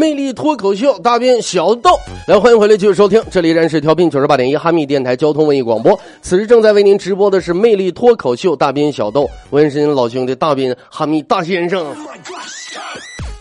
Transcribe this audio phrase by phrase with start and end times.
[0.00, 1.90] 魅力脱口秀，大兵小豆，
[2.26, 5.94] 来欢迎回来继续收听，这里依然是调频九十八点一哈密电台交通文艺广播。
[6.22, 11.84] 此时正在为您直播的是魅力脱口秀，大兵小豆，我是您老兄弟大兵哈密大先生。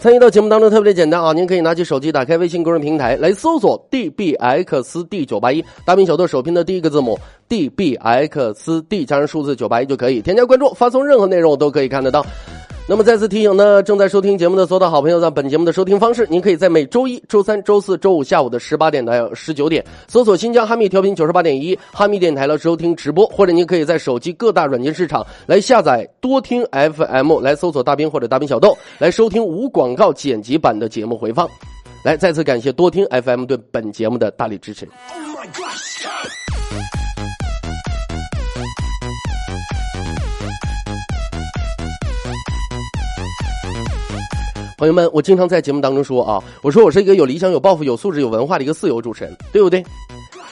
[0.02, 12.26] 参与到节目当中特别的简单啊，您可以拿起手机打开微信公众平台来搜索 dbxd 九八一，大兵小豆首拼的第一个字母 dbxd 加上数字九八一就可以添加关注，发送任何内容都可以看得到。
[12.90, 31.48] 那么再次提醒呢，正在收听节目的所有的好朋友，在本节目的收听方式，您可以在每周一周三、周四周五下午的十八点到十九点，搜索新疆哈密调频九十八点一哈密电台来收听直播，或者您可以在手机各大软件市场来下载多听 FM，来搜索大兵或者大兵小豆，来收听无广告剪辑版的节目回放。
[32.04, 34.88] 来，再次感谢多听 FM 对本节目的大力支持。
[35.14, 35.89] Oh my God.
[44.80, 49.84] 朋友们，我经常在节目当中说啊，我说我是一个有理想、有抱负、有素质、有文化的一个自由主持人，对不对？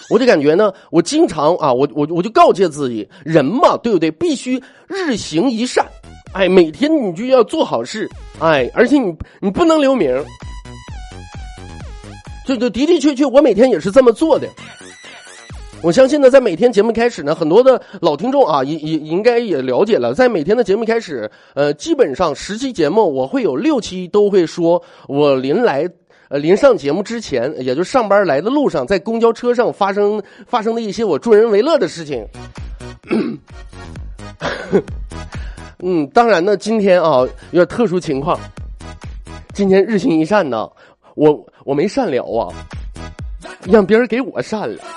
[0.09, 4.11] 我就感觉呢，我经常啊，我我我就告诫自己，人嘛，对不对？
[4.11, 5.86] 必须日行一善，
[6.33, 10.14] 哎，每天你就要做好事，哎，而且你你不能留名。
[12.45, 14.45] 这这的的确确，我每天也是这么做的。
[15.83, 25.88] 我相信呢，在每天节目开始呢，很多的老听众啊，也也应该也了解了，在每天的节目开始，呃，基本上十期节目，我会有六期都会说，我临来，
[26.30, 32.27] 呃，临上节目之前，也就上班来的路上，在公交车上发生 发生的一些我助人为乐的事情。
[35.80, 37.20] 嗯，当然呢，今天啊，
[37.52, 38.37] 有点特殊情况，
[39.54, 40.67] 今天日行一善呢，
[41.16, 42.49] 我我没善了啊，
[43.65, 44.77] 让别人给我善了。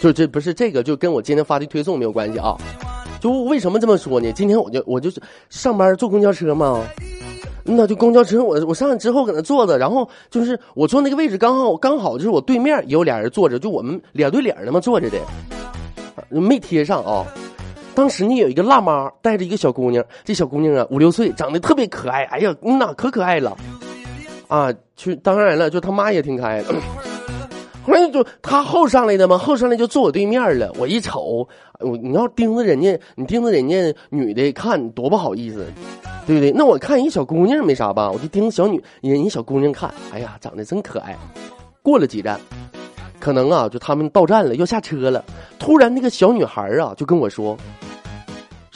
[0.00, 2.56] 就这不是这个，就跟我今天发的推送没有关系啊。
[3.20, 4.30] 就为什么这么说呢？
[4.32, 5.20] 今天我就我就是
[5.50, 6.80] 上班坐公交车嘛，
[7.64, 15.18] 那就公交车我我上来之后搁那坐着，然后就是我坐那个位置刚好刚好就是我对面也有俩人坐着，就我们脸对脸那么坐着的，
[16.30, 17.26] 没贴上啊。
[17.92, 23.56] 当时呢有一个辣妈带着一个小姑娘，这小姑娘啊五六岁，长得特别可爱，哎呀，嗯呐可可爱了，
[24.48, 26.74] 啊，去当然了，就他妈也挺可爱的。
[27.86, 30.70] 后来就他后上来的嘛，后上来就坐我对面了。
[30.78, 31.48] 我一瞅，
[31.80, 35.64] 我你要盯着人家，你盯着人家女的看，多不好意思，
[36.26, 36.52] 对不对？
[36.52, 39.92] 那我看一小姑娘没啥吧，我就盯着小女人家小姑娘看。
[40.12, 41.16] 哎呀，长得真可爱。
[41.82, 42.38] 过了几站，
[43.18, 45.24] 可能啊，就他们到站了，要下车了。
[45.58, 47.56] 突然那个小女孩啊，就跟我说：“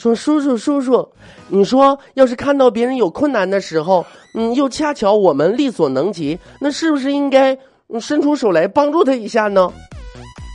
[0.03, 1.07] 说叔叔叔叔，
[1.47, 7.57] 你说要是看到别人有困难的时候，嗯，又恰巧我们力所能及，那是不是应该？”
[8.01, 9.71] 伸出手来帮助他一下呢？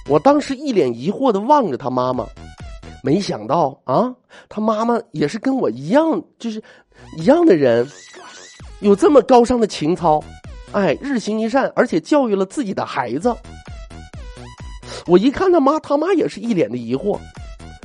[0.06, 2.26] 我当时一脸疑惑的望着他妈妈，
[3.02, 4.14] 没想到啊，
[4.50, 6.62] 他妈妈也是跟我一样，就是
[7.16, 7.88] 一样的人，
[8.80, 10.22] 有这么高尚的情操，
[10.72, 13.34] 哎，日行一善，而且教育了自己的孩子。
[15.06, 17.18] 我一看他妈，他妈也是一脸的疑惑，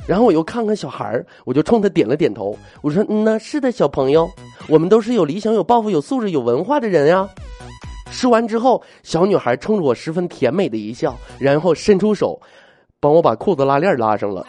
[0.06, 4.30] 然后我又看看小孩儿我就冲他点了点头，我说：“嗯呐，是的，小朋友，
[4.68, 7.28] 我们都是有理想、有抱负、有素质、有文化的人呀。”
[8.12, 12.40] 说完之后，小女孩冲着我十分甜美的一笑，然后伸出手，
[13.00, 14.46] 帮我把裤子拉链拉上了。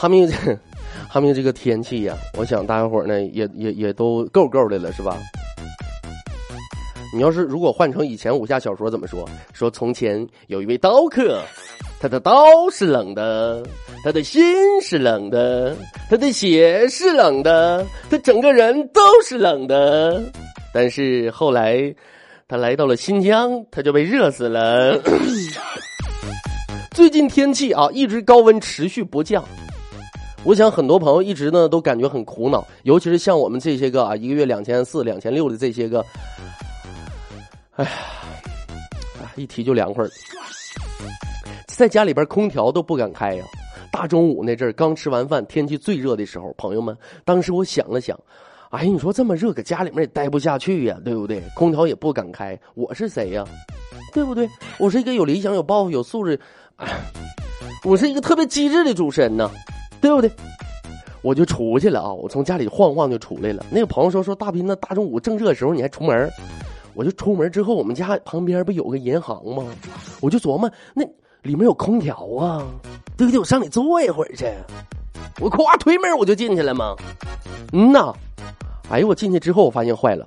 [0.00, 0.34] 哈密这。
[1.08, 5.16] 哈密这个天气呀，我想大家伙呢也也也都够够的了，是吧？
[7.12, 9.28] 你要是如果换成以前武侠小说怎么说？
[9.52, 11.42] 说从前有一位刀客，
[11.98, 12.32] 他的刀
[12.70, 13.60] 是冷的，
[14.04, 14.40] 他的心
[14.80, 15.74] 是冷的，
[16.08, 20.22] 他的血是冷的，他整个人都是冷的。
[20.72, 21.92] 但是后来
[22.46, 24.96] 他来到了新疆，他就被热死了。
[26.92, 29.42] 最近天气啊，一直高温持续不降。
[30.44, 36.04] 我想很多朋友一直呢都感觉很苦恼，尤其是像我们这些个啊，一个月两千四、两千六的这些个，
[37.76, 37.90] 哎呀，
[39.36, 40.04] 一提就凉快
[41.66, 43.44] 在家里边空调都不敢开呀。
[43.90, 48.18] 大中午那阵儿刚吃完饭，天气最热的时候，朋友们，当时我想了想，
[48.70, 51.42] 哎，你说这么热，搁家里面也待不下去呀，对不对？
[51.54, 53.44] 空调也不敢开，我是谁呀？
[54.12, 54.48] 对不对？
[54.78, 56.38] 我是一个有理想、有抱负、有素质，
[57.84, 59.50] 我是一个特别机智的主持人呢，
[60.00, 60.30] 对不对？
[61.20, 62.12] 我就出去了啊！
[62.12, 63.64] 我从家里晃晃就出来了。
[63.70, 66.30] 那个朋友说：“说大斌，那大中午正热的时候你还出门？”
[66.94, 69.64] 我就出门之后，我们家旁边不有个银行吗？
[70.20, 71.04] 我就琢磨，那
[71.42, 72.64] 里面有空调啊，
[73.16, 73.38] 对不对？
[73.38, 74.46] 我上里坐一会儿去。
[75.40, 76.94] 我咵推门我就进去了吗？
[77.72, 78.12] 嗯呐。
[78.88, 80.26] 哎呦，我进去之后我发现坏了，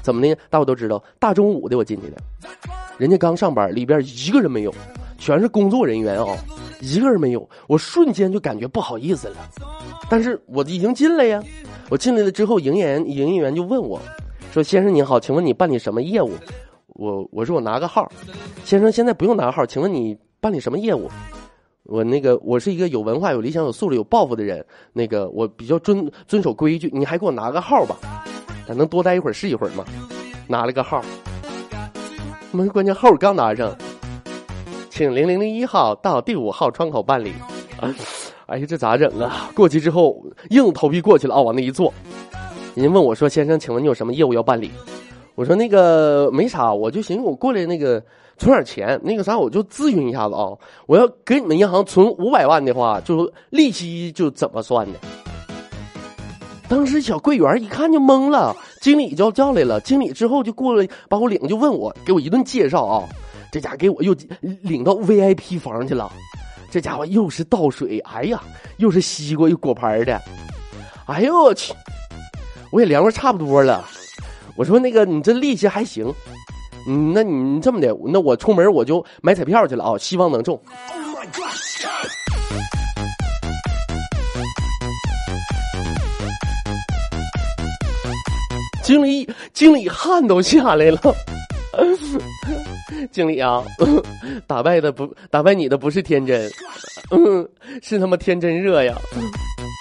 [0.00, 0.36] 怎么的？
[0.48, 2.16] 大伙都知道，大中午的我进去的，
[2.98, 4.74] 人家刚上班，里边一个人没有，
[5.24, 6.36] 全是工作人员啊，
[6.82, 7.48] 一个人没有。
[7.66, 9.36] 我瞬间就感觉不好意思了。
[10.06, 11.42] 但是我已经进了呀，
[11.88, 13.98] 我进来了之后，营业员营业员就问我，
[14.52, 16.32] 说：“先生您好，请问你办理什么业务？”
[16.92, 18.06] 我我说我拿个号，
[18.66, 21.10] 先生现在不用拿号，请问你办理什么业务？
[21.84, 24.62] 我那个我是一个有文化、有理想、有素质、有抱负的人，
[24.92, 27.96] 那个我比较遵遵守规矩，你还给我拿个号吧，
[28.68, 29.86] 咱能多待一会儿是一会儿吗？
[30.46, 31.02] 拿了个号，
[32.52, 33.74] 们关键号刚拿上，
[34.96, 37.32] 请零零零一号到第五号窗口办理。
[38.46, 39.50] 哎呀，这咋整啊？
[39.52, 41.92] 过去之后，硬头皮过去了啊，往那一坐。
[42.76, 44.70] 人家问我说：“先生，请问你有什么业务要办理？”
[45.34, 48.00] 我说：“那个没啥，我就寻思我过来那个
[48.38, 50.52] 存点钱，那个啥，我就咨询一下子啊。
[50.86, 54.98] 我要给你们银行存五百万的话，就利息就怎么算的？”
[56.68, 59.80] 当时小柜员一看就懵了，经理就叫来了。
[59.80, 63.02] 经理之后就过来把我领，就问我，给我一顿介绍啊。
[63.54, 64.12] 这家给我又
[64.62, 66.12] 领到 VIP 房去了。
[66.72, 68.42] 这家伙又是倒水，哎呀，
[68.78, 70.20] 又是西瓜又果盘的，
[71.06, 71.72] 哎呦我去！
[72.72, 73.88] 我也凉快差不多了。
[74.56, 76.12] 我说那个你这力气还行，
[76.88, 80.60] 嗯，那你这么的，那我出门我就买彩票去了啊，希望能中。
[88.82, 91.00] 经理，经理汗都下来了。
[93.10, 93.62] 经理啊，
[94.46, 96.50] 打败的不打败你的不是天真，
[97.82, 98.94] 是他妈天真热呀！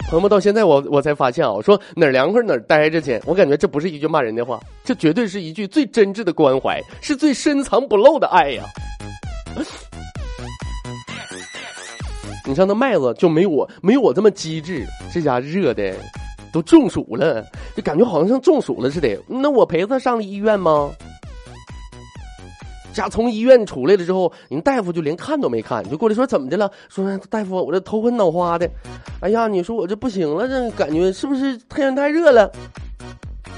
[0.10, 8.64] 朋友们，到现在我我才发现啊，我说哪儿凉快哪儿待着去，我感觉这不是一句骂人的话，这绝对是一句最真挚的关怀，是最深藏不露的爱呀！
[12.46, 15.96] 你像那麦子就没我没有我这么机智，这家热的
[16.52, 17.44] 都中暑了，
[17.76, 19.18] 就感觉好像像中暑了似的。
[19.28, 20.92] 那我陪他上了医院吗？
[22.94, 26.72] 家从医院出来了之后，人大夫就连看都没看，就过来说怎么的了？
[26.88, 28.70] 说大夫，我这头昏脑花的，
[29.20, 32.50] 哎呀，你说我这不行了，这感觉是不是太阳太热了？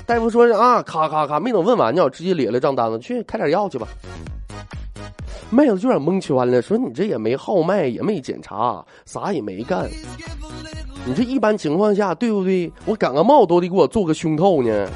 [0.05, 3.87] 大夫说啊，咔咔咔，没等问完呢，直接列了账单子，去开点药去吧。
[5.49, 9.89] 麦子就有点蒙圈了，说你这也没号脉，也没检查，啥也没干。
[11.05, 12.71] 你这一般情况下对不对？
[12.85, 14.87] 我感个冒都得给我做个胸透呢。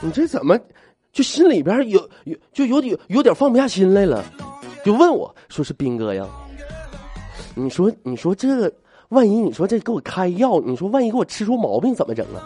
[0.00, 0.58] 你这怎么？
[1.16, 4.22] 就心里边有有就有点有点放不下心来了，
[4.84, 6.28] 就问我说是斌哥呀，
[7.54, 8.70] 你说你说这
[9.08, 12.44] 万一你说这给我开药，你说万一给我吃出毛病怎么整啊？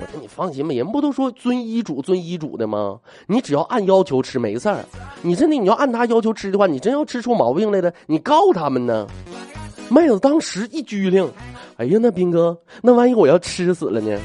[0.00, 2.98] 我说你放心吧，人不都说遵医嘱遵医嘱的吗？
[3.28, 4.84] 你只要按要求吃没事儿。
[5.22, 9.06] 你真的你要按他要求吃的话，你真要吃出毛病来了，你告他们呢？
[9.88, 11.30] 妹子当时一拘灵，
[11.76, 14.18] 哎呀，那斌哥，那万一我要吃死了呢？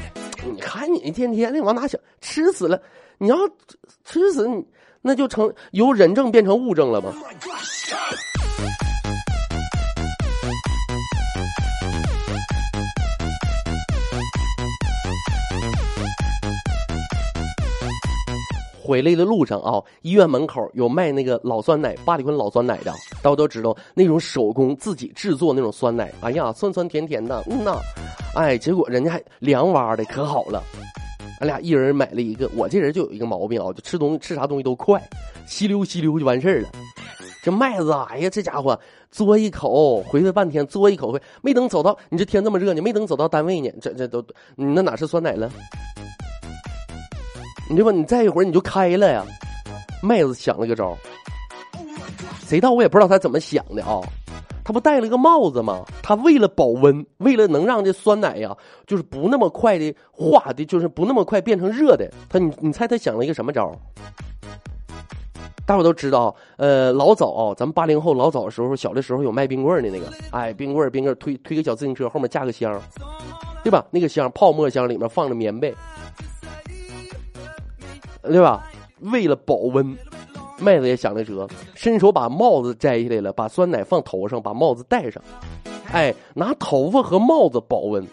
[0.52, 2.82] 你看你一天天的往哪想，吃死了。
[3.18, 3.36] 你要
[4.04, 4.64] 吃死你，
[5.00, 7.12] 那就成由人证变成物证了吗？
[18.84, 22.92] 回来的路上啊，医院门口有卖那个老酸奶，八里坤老酸奶的，
[23.22, 27.78] 大家都知道那种手工自己制作那种酸奶，哎呀，酸酸甜甜的，嗯呐，
[28.34, 30.62] 哎，结果人家还凉哇的，可好了。
[31.42, 35.02] 俺俩一人买了一个，我这人就有一个毛病啊，就吃东西吃啥东西都快，
[35.44, 36.68] 吸溜吸溜就完事儿了。
[37.42, 38.78] 这麦子，哎呀，这家伙
[39.10, 45.50] 嘬一口，回来半天嘬一口，没等走到，你这天这么热，你没等走到单位呢，这这都，你那哪是酸奶了？
[47.68, 49.26] 你这不，你再一会儿你就开了呀。
[50.00, 50.96] 麦子想了个招，
[52.46, 54.00] 谁道我也不知道他怎么想的啊。
[54.64, 55.84] 他不戴了个帽子吗？
[56.02, 62.08] 他为了保温，为了能让这酸奶呀，就是不那么快的化的，就是不那么快变成热的。
[62.28, 63.76] 他你你猜他想了一个什么招？
[65.64, 72.80] 大伙都知道，呃，老早咱们八零后老早的时候，小的时候有卖冰棍的那个，哎，冰棍冰棍推推个小自行车，后面架个箱，
[73.62, 73.84] 对吧？
[73.90, 75.74] 那个箱泡沫箱里面放着棉被，
[78.22, 78.68] 对吧？
[79.00, 79.96] 为了保温。
[80.62, 85.20] 麦子也想了辙，伸手把帽子摘下来了，把酸奶放头上，把帽子戴上，
[85.92, 88.06] 哎，拿头发和帽子保温。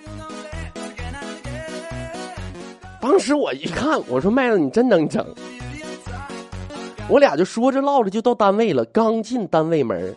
[3.00, 5.25] 当时我一看，我说麦子你真能整。
[7.08, 10.15] 我俩就说着唠着就到单位了，刚进单位门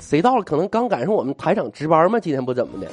[0.00, 0.42] 谁到了？
[0.42, 2.88] 可能刚赶上我们台长值班嘛，今天不怎么的。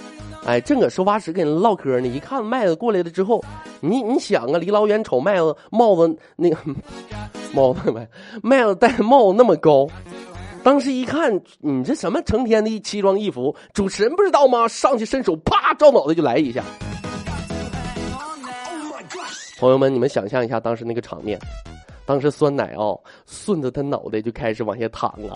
[0.46, 3.44] 哎，正搁收发室跟人唠嗑呢，一看麦子过来了之后，
[3.80, 6.58] 你你想啊，离老远瞅麦子帽子那个
[7.52, 8.08] 帽子麦
[8.44, 9.88] 麦子戴帽子那么高，
[10.62, 14.68] 当时一看你这什么成天的奇装异服，主持人不知道吗？
[14.68, 16.64] 上去伸手啪照脑袋就来一下。
[19.58, 21.40] 朋友们，你们想象一下当时那个场面，
[22.06, 25.34] 当时酸奶哦顺着他脑袋就开始往下淌啊，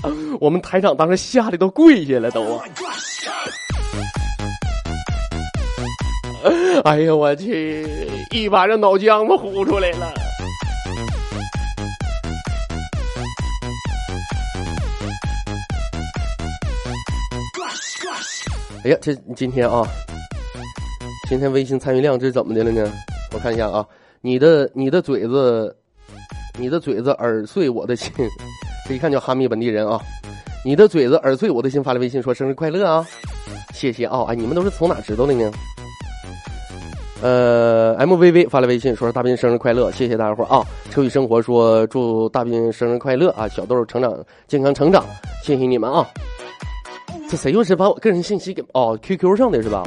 [0.40, 2.64] 我们台长当时吓得都跪下了都啊。
[6.84, 7.86] 哎呀，我去！
[8.30, 10.12] 一把这脑浆子呼出来了。
[18.82, 19.86] 哎呀，这今天啊，
[21.28, 22.90] 今天微信参与量这是怎么的了呢？
[23.32, 23.86] 我看一下啊，
[24.22, 25.76] 你的你的嘴子，
[26.58, 28.10] 你的嘴子耳碎我的心，
[28.88, 30.00] 这一看就哈密本地人啊。
[30.64, 33.06] 你的嘴子耳碎我的心，发来微信说生日快乐啊！
[33.74, 34.24] 谢谢啊！
[34.28, 35.50] 哎，你们都是从哪知道的呢？
[37.22, 43.46] 呃，MVV 发来微信说：“大斌生日快乐，谢谢大家伙啊！”车与生活说：“祝大斌生日快乐啊！
[43.46, 44.16] 小豆成长
[44.48, 45.04] 健康成长，
[45.42, 46.06] 谢谢你们啊！”
[47.28, 49.82] 这谁又是把我个人信息给哦 QQ 上的是吧？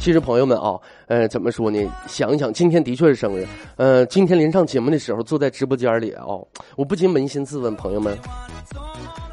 [0.00, 1.78] 其实朋友们啊，呃，怎么说呢？
[2.08, 3.46] 想一想，今天的确是生日。
[3.76, 6.42] 呃，今天临上节目的时候，坐在直播间里哦，
[6.74, 8.16] 我不禁扪心自问，朋友们，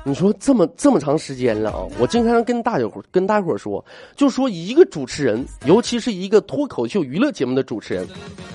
[0.04, 3.84] 你说这么这么长时间了啊，我经常跟大家伙跟大伙说，
[4.18, 8.06] 就说一个主持人，尤其是一个脱口秀娱乐节目的主持人，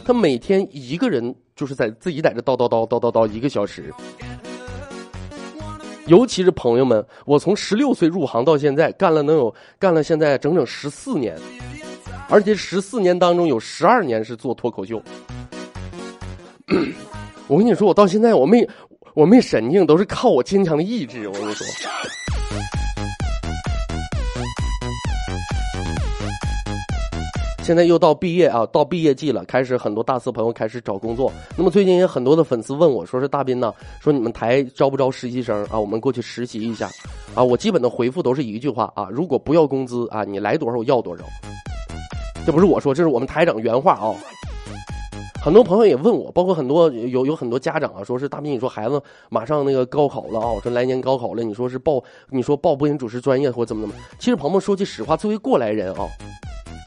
[0.04, 3.90] 他每天一个人就是在自己在这叨叨叨叨叨叨一个小时。
[6.08, 11.38] 尤其是朋友们，我从十六岁入行到现在，干了能有干了现在整整十四年。
[12.32, 15.02] 而且十四年当中有十二年是做脱口秀。
[17.46, 18.66] 我跟你说，我到现在我没
[19.12, 21.28] 我没神经，都是靠我坚强的意志。
[21.28, 21.66] 我跟你说，
[27.62, 31.30] 现在又到毕业啊，到毕业季了，开始很多大四朋友开始找工作。
[31.54, 35.78] 那么最近也很多的粉丝问我说：“是大斌呢，说你们台招不招实习生啊？
[35.78, 36.88] 我们过去实习一下。”
[37.36, 41.24] 啊，我基本的回复都是一句话啊：如果不要工资啊，你来多少我要多少。
[42.44, 44.14] 这不是我说，这是我们台长原话啊。
[45.42, 53.94] 很多朋友也问我，包括很多有有很多家长啊，说是大斌，你说孩子马上那个高考了啊，我说来年高考了，你说是报，你说报播音主持专业或怎么怎么？
[54.20, 56.06] 其实鹏鹏说句实话，作为过来人啊，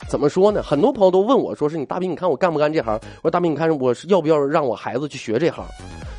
[0.09, 0.63] 怎么说呢？
[0.63, 2.93] 很多朋友都问我说是你大斌，你看我干不干这行？
[2.93, 5.65] 我说大斌，你看我是要不要让我孩子去学这行？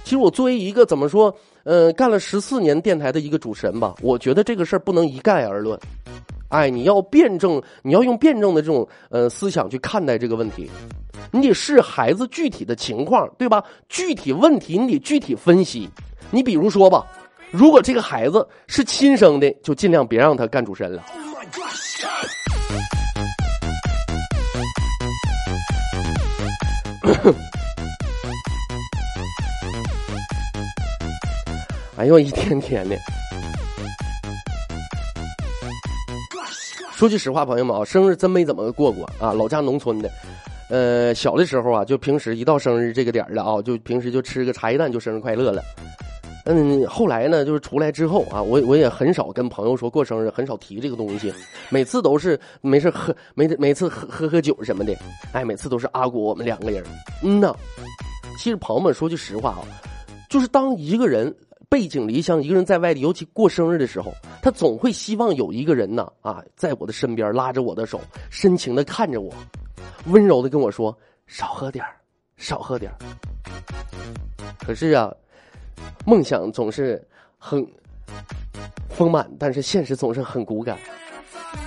[0.04, 5.78] 其实我作为一个怎么说，嗯，干了十四年电台的一个主持人吧，我觉得这个事儿不能一概而论。
[6.48, 10.70] 哎，你要辩证，你要用辩证的这种呃思想去看待这个问题，
[11.32, 13.62] 你得视孩子具体的情况，对吧？
[13.88, 15.90] 具体问题你得具体分析。
[16.30, 17.04] 你比如说吧，
[17.50, 21.02] 如果这个孩子是亲生的，就尽量别让他干主持人了。
[31.96, 32.96] 哎呦，一天天的。
[36.96, 39.30] 说句实话，朋友们啊，生日真没怎么过过啊。
[39.30, 40.10] 老家农村的，
[40.70, 45.62] 呃，小的时候啊，就平时一到生日这个点儿了啊，就平时就吃个茶叶蛋就生日快乐了。
[46.46, 51.30] 嗯，后来呢，就是出来之后啊，我我也很少跟朋友说过生日，很少提这个东西，
[51.68, 54.96] 每次都是没事喝，每每次喝喝喝酒什么的，
[55.32, 56.82] 哎，每次都是阿果我们两个人。
[57.22, 57.54] 嗯呐，
[58.38, 59.60] 其实朋友们说句实话啊，
[60.30, 61.34] 就是当一个人。
[61.68, 69.34] 背井离乡，一个人在外地，尤其过生日的时候，他总会希望有一个人呢啊，在我的身边拉着我的手，深情的看着我，
[70.06, 70.96] 温柔的跟我说
[71.26, 71.84] ：“少喝点
[72.36, 72.92] 少喝点
[74.64, 75.12] 可是啊，
[76.04, 77.04] 梦想总是
[77.36, 77.66] 很
[78.88, 80.78] 丰满，但是现实总是很骨感。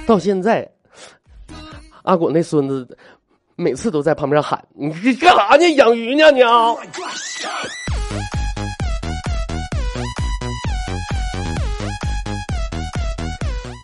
[0.08, 0.70] 到现在，
[2.04, 2.98] 阿果那孙子
[3.56, 5.76] 每次都在旁边喊：“你干啥呢？
[5.76, 6.74] 养鱼呢你啊？”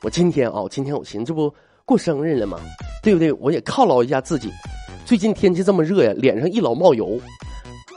[0.05, 1.51] 我今天啊，今天我寻思，这不
[1.83, 2.59] 过生日了吗？
[3.01, 3.33] 对不对？
[3.33, 4.51] 我也犒劳一下自己。
[5.03, 7.19] 最近天气这么热呀，脸上一老冒油。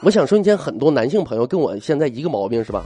[0.00, 2.83] 我想瞬间很多男性朋友跟我现在一个毛病是吧？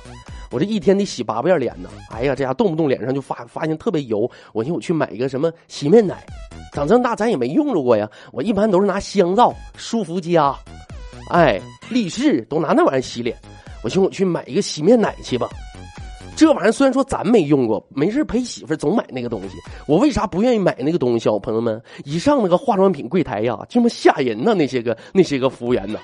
[0.50, 1.88] 我这一天得洗八遍脸呢。
[2.10, 4.28] 哎呀，这家动不动脸上就发发现特别油。
[4.52, 6.26] 我寻思我去买一个什么洗面奶，
[6.72, 8.10] 长这么大咱也没用着过呀。
[8.32, 10.52] 我一般都是拿香皂、舒肤佳，
[11.30, 13.38] 哎，力士都拿那玩意儿洗脸。
[13.84, 15.48] 我寻思我去买一个洗面奶去吧。
[16.34, 19.56] 这玩意儿虽然说咱没用过，没事陪媳妇总买那个东西。
[19.86, 21.18] 我为啥不愿意买那个东西？
[21.20, 24.54] 小朋友们，一上那个化妆品柜台呀，这么吓人呐！
[24.54, 25.98] 那些个那些个服务员呐，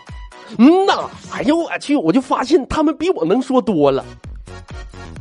[0.59, 4.05] 嗯呐，哎呦我去，我就发现他们比我能说多了。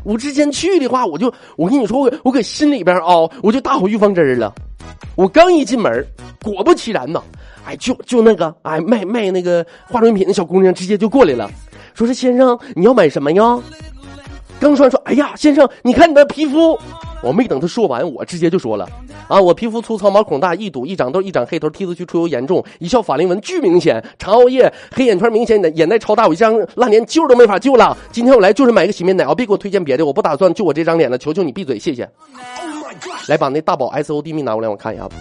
[0.03, 4.53] 我之前去的话，我就我跟你说，我我搁心里边啊，我就打好预防针了。
[5.15, 6.05] 我刚一进门，
[6.43, 7.21] 果不其然呐，
[7.65, 11.49] 哎，就就那个哎卖卖那个化妆品的小姑娘直接就过来了，
[11.93, 13.59] 说是先生你要买什么呀？
[14.59, 16.77] 刚说完说，哎呀，先生，你看你的皮肤。
[17.23, 18.87] 我没等他说完，我直接就说了，
[19.27, 27.97] 啊，我皮肤粗糙，毛孔大，易堵，一长痘，一长黑头，T 字区出油严重，一笑法令纹巨明显，常熬夜，黑眼圈明显，眼袋超大，我一张烂脸救都没法救了。
[28.11, 32.07] 今天我来就是买个洗面奶啊，别给我推荐别的，我不打算就我这张脸了，求求你闭嘴，谢谢。
[33.27, 35.15] 来，把那大宝 S O D 蜜拿过来，我看一下子。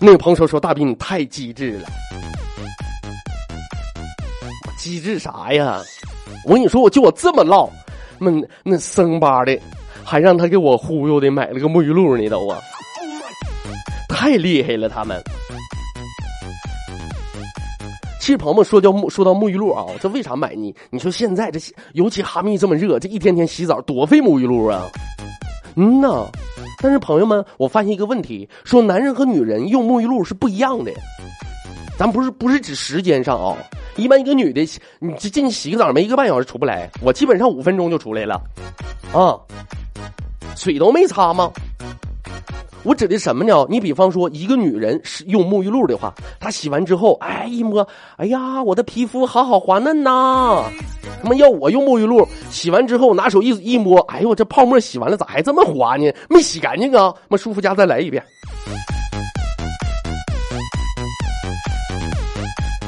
[0.00, 1.88] 那个朋友说：“说大斌你太机智了，
[4.78, 5.82] 机智啥呀？
[6.44, 7.68] 我跟你说，我就我这么唠，
[8.18, 8.30] 那
[8.62, 9.58] 那生巴的，
[10.04, 12.60] 还让他给我忽悠的买了个沐浴露呢，都啊，
[14.08, 15.20] 太厉害了他们。
[18.20, 20.72] 其实朋友们说叫说到沐浴露啊，这为啥买呢？
[20.90, 21.58] 你说现在这
[21.94, 24.88] 尤其哈密这么热，这一天天洗澡多费沐浴露啊。
[25.74, 26.24] 嗯呐。”
[26.80, 30.92] 但是朋友们，我发现一个问题，说男人和女人用沐浴露是不一样的。
[31.98, 33.56] 咱不是不是指时间上啊，
[33.96, 34.64] 一般一个女的，
[35.00, 38.40] 你进去洗个澡没一个半小时出不来，我基本上五分钟就出来了，
[39.12, 39.34] 啊，
[40.54, 41.50] 水都没擦吗？
[42.84, 43.66] 我指的什么呢？
[43.68, 47.84] 你比方说一个女人是用沐浴露的话，她洗完之后，哎一摸，
[48.16, 50.62] 哎呀，我的皮肤好好滑嫩呐。
[51.22, 56.10] 他妈要我用沐浴露洗完之后拿手一一摸，哎呦我这泡沫洗完了咋还这么滑呢？
[56.28, 57.12] 没洗干净啊！
[57.28, 58.22] 妈舒肤佳再来一遍。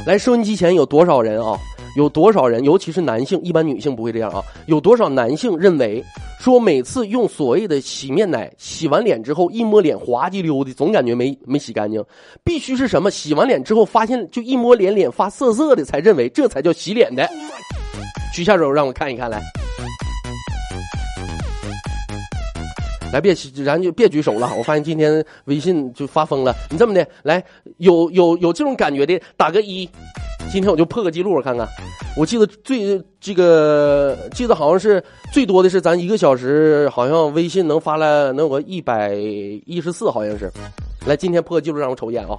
[0.07, 1.59] 来收音机前有多少人啊？
[1.97, 2.63] 有多少人？
[2.63, 4.43] 尤其是男性，一般女性不会这样啊。
[4.67, 6.03] 有多少男性认为
[6.41, 12.03] 说每次用所谓的洗面奶洗完脸之后一摸脸滑稽溜的，总感觉没没洗干净？
[12.43, 13.11] 必须是什么？
[13.11, 17.29] 洗完脸之后发现就一摸脸脸发涩涩的，才认为这才叫洗脸的。
[18.35, 19.39] 举下手让我看一看，来，
[23.13, 24.51] 来别咱就别举手了。
[24.57, 26.55] 我发现今天微信就发疯了。
[26.71, 27.43] 你这么的，来，
[27.79, 29.89] 有有有这种感觉的打个一。
[30.51, 31.69] 今天我就破个记录，我看看。
[32.17, 40.51] 我记得最这个记得好像是最多的是咱一个小时，好像微信能发了能有个一百一十四，好像是。
[41.07, 42.37] 来，今天破个记录，让我瞅一眼啊。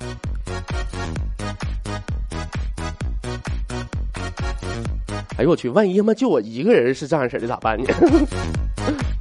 [5.38, 5.70] 哎呦我去！
[5.70, 7.88] 万一他妈就我一个人是这样式的咋办呢？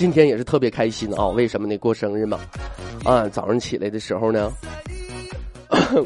[0.00, 1.26] 今天也是特别开心啊！
[1.26, 1.76] 为什么呢？
[1.76, 2.40] 过生日嘛！
[3.04, 4.50] 啊，早上起来的时候呢，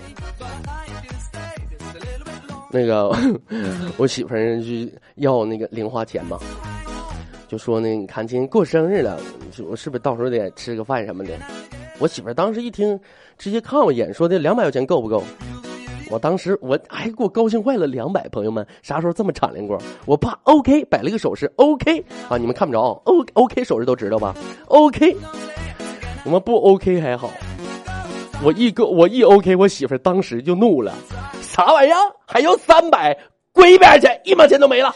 [2.72, 3.16] 那个
[3.96, 6.40] 我媳妇儿就要那个零花钱嘛，
[7.46, 9.16] 就说呢，你看今天过生日了，
[9.64, 11.32] 我是不是到时候得吃个饭什么的？
[12.00, 12.98] 我媳妇儿当时一听，
[13.38, 15.22] 直接看我一眼，说的两百块钱够不够？
[16.10, 19.78] 我当时我哎给我高兴坏了，两百朋友们啥时候这么敞亮过？
[20.06, 24.34] 我爸 OK 摆了个手势 OK 啊，你们看不着 O OK 手势都知道吧
[24.66, 25.16] ？OK，
[26.24, 27.30] 我们不 OK 还好，
[28.42, 30.94] 我一个我一 OK，我媳妇当时就怒了，
[31.40, 33.16] 啥玩意儿还要三百？
[33.52, 34.92] 滚一边去，一毛钱都没了！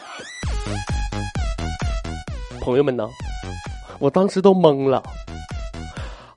[2.61, 3.09] 朋友们呢？
[3.99, 5.03] 我当时都懵了。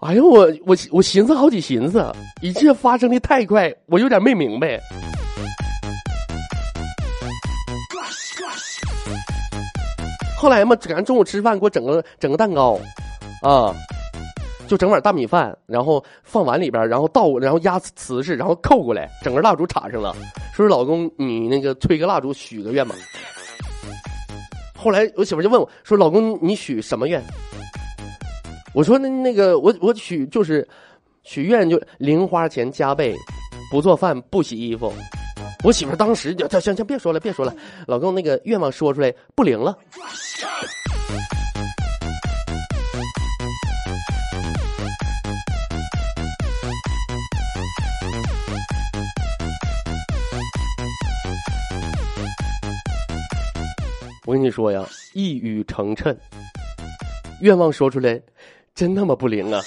[0.01, 2.03] 哎呦，我我我寻思好几寻思，
[2.41, 4.79] 一切发生的太快，我有点没明白。
[10.35, 12.79] 后来嘛，赶上中午吃饭，给我整个整个蛋糕，
[13.43, 13.71] 啊，
[14.67, 20.15] 就整碗大米饭，然后放碗里边，然后倒，然后压瓷实，然后扣过来，整个蜡烛插上了，
[20.51, 22.95] 说是老公，你那个吹个蜡烛许个愿吧。
[24.75, 27.23] 后来我媳妇就问我说：“老公，你许什么愿？”
[28.73, 30.65] 我说那那个我我许就是
[31.23, 33.13] 许愿就零花钱加倍，
[33.69, 34.93] 不做饭不洗衣服。
[35.63, 37.53] 我媳妇当时就行行别说了别说了，
[37.85, 39.77] 老公那个愿望说出来不灵了。
[54.25, 56.15] 我跟你说呀，一语成谶。
[57.41, 58.21] 愿望说出来，
[58.73, 59.61] 真他妈不灵啊！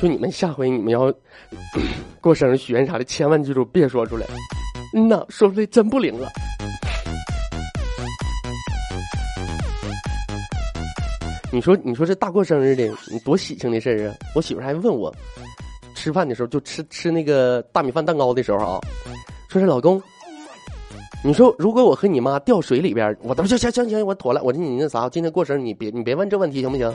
[0.00, 1.12] 就你们下回你们要
[2.20, 4.26] 过生日许愿啥的，千万记住别说出来。
[4.94, 6.28] 嗯呐，说出来真不灵了。
[11.50, 14.14] 你说，你说这大过生日的，你多喜庆的事儿啊！
[14.34, 15.14] 我媳妇还问我，
[15.94, 18.80] 吃饭的时候就吃吃那个大米饭蛋糕的时候啊，
[19.48, 20.02] 说是老公，
[21.24, 24.40] 你说如果我和你妈掉水里边，我都行行行行，我妥了。
[24.42, 26.86] 我说你那啥，今天过生日你别你别问这问题行不行？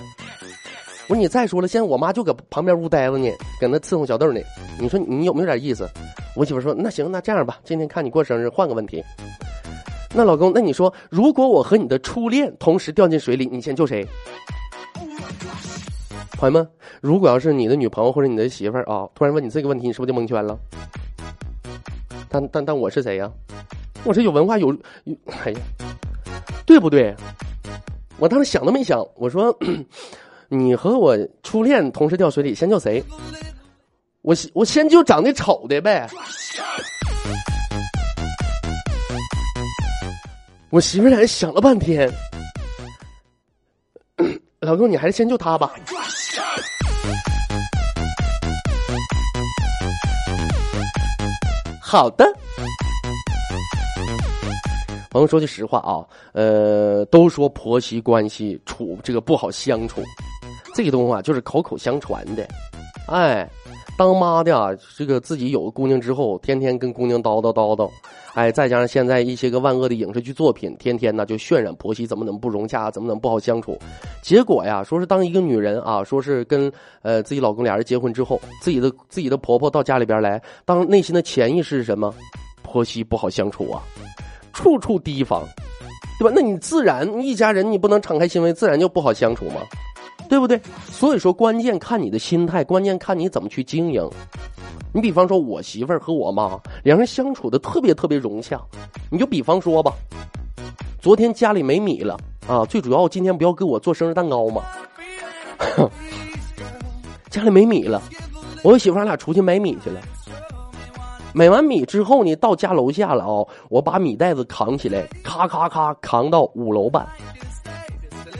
[1.09, 4.39] 我说你再说了，现在我妈就搁旁边屋待着呢，搁那伺候小豆呢。
[4.79, 5.85] 你说你有没有点意思？
[6.37, 9.03] 我媳妇说那行，那这样吧，今天看你过生日，换个问题。
[10.15, 14.07] 那老公，那你说，如果我和你的初恋同时掉进水里，你先救谁？
[16.37, 16.67] 朋友们，
[17.01, 20.57] 如果要是你的女朋友或者你的媳妇儿啊，突然问你这个问题，你是不是就蒙圈了？
[22.29, 23.29] 但但但我是谁呀？
[24.05, 24.67] 我这有文化有
[25.05, 25.59] 有，哎呀，
[26.65, 27.15] 对不对？
[28.17, 29.57] 我当时想都没想，我说，
[30.49, 33.03] 你和我初恋同时掉水里，先救谁？
[34.21, 36.07] 我我先救长得丑的呗。
[40.69, 42.11] 我媳妇在想了半天，
[44.59, 45.73] 老公，你还是先救他吧。
[51.81, 52.25] 好的。
[55.13, 56.01] 朋友说句实话啊，
[56.33, 60.01] 呃，都说婆媳关系处这个不好相处，
[60.73, 62.45] 这个东西啊就是口口相传的，
[63.07, 63.47] 哎。
[63.95, 67.87] 当妈的啊，这个自己有个姑娘之后，天天跟姑娘叨叨叨叨，
[68.33, 73.77] 哎，再加上现在一些个万恶的影视剧作品，天天呢就渲染婆媳怎么怎么不融洽，怎么怎么不好相处。
[74.23, 76.73] 结果呀，说是当一个女人啊，说是跟
[77.03, 82.11] 呃自己老公俩人结婚之后，自己的自己的婆婆到家里边来，当内心的潜意识是什么？
[82.63, 83.83] 婆媳不好相处啊，
[84.53, 85.43] 处处提防，
[86.19, 86.31] 对吧？
[86.35, 89.55] 那你自然一家人你不能敞开心扉，自然就不好相处吗？
[90.29, 90.59] 对不对？
[90.89, 94.09] 所以说，关键看你的心态，关键看你怎么去经营。
[94.93, 98.59] 你比方说，我媳妇儿和我妈两人相处的特别特别融洽。
[99.11, 99.93] 你就比方说吧，
[101.01, 104.61] 昨天家里没米了啊，最主要今天不要给我做生日蛋糕嘛。
[107.29, 108.01] 家里没米了，
[108.63, 109.99] 我和媳妇儿俩出去买米去了。
[111.33, 117.07] 买完米之后呢，到家楼下了啊，我把米袋子扛起来，咔咔咔扛到五楼半。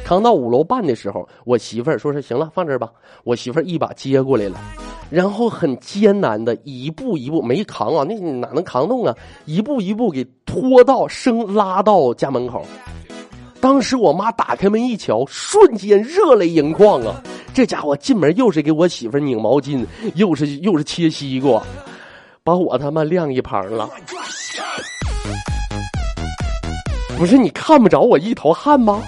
[0.05, 2.91] 扛到五楼半的时候，我媳妇儿说是行了，放这儿吧。
[3.23, 4.59] 我媳妇儿一把接过来了，
[5.09, 9.15] 然后很艰难的一步一步没扛啊，那哪能扛动啊？
[9.45, 12.63] 一步一步给拖到升拉到家门口。
[13.59, 17.23] 当时我妈打开门一瞧，瞬间热泪盈眶啊！
[17.53, 21.63] 这家伙进门又是给我媳妇儿拧毛巾，又是又是切西瓜，
[22.45, 23.89] 把我他妈晾一旁了。
[27.17, 29.01] 不是你看不着我一头汗吗？